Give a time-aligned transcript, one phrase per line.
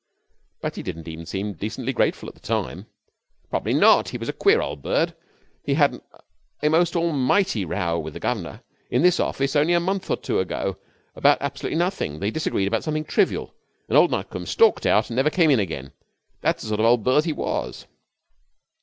[0.61, 2.87] 'But he didn't even seem decently grateful at the time.'
[3.51, 4.09] 'Probably not.
[4.09, 5.15] He was a queer old bird.
[5.63, 6.01] He had
[6.63, 10.39] a most almighty row with the governor in this office only a month or two
[10.39, 10.77] ago
[11.15, 12.19] about absolutely nothing.
[12.19, 13.53] They disagreed about something trivial,
[13.87, 15.91] and old Nutcombe stalked out and never came in again.
[16.41, 17.85] That's the sort of old bird he was.'